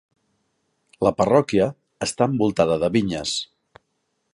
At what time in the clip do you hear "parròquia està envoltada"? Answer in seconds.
1.19-2.83